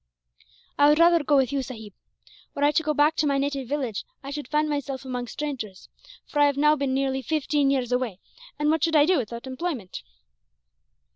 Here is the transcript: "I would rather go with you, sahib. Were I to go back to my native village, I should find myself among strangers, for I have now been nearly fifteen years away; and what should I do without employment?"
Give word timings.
"I 0.79 0.89
would 0.89 0.97
rather 0.97 1.23
go 1.23 1.37
with 1.37 1.51
you, 1.51 1.61
sahib. 1.61 1.93
Were 2.55 2.63
I 2.63 2.71
to 2.71 2.81
go 2.81 2.91
back 2.95 3.15
to 3.17 3.27
my 3.27 3.37
native 3.37 3.67
village, 3.67 4.03
I 4.23 4.31
should 4.31 4.47
find 4.47 4.67
myself 4.67 5.05
among 5.05 5.27
strangers, 5.27 5.89
for 6.25 6.39
I 6.39 6.47
have 6.47 6.57
now 6.57 6.75
been 6.75 6.95
nearly 6.95 7.21
fifteen 7.21 7.69
years 7.69 7.91
away; 7.91 8.19
and 8.57 8.71
what 8.71 8.83
should 8.83 8.95
I 8.95 9.05
do 9.05 9.19
without 9.19 9.45
employment?" 9.45 10.01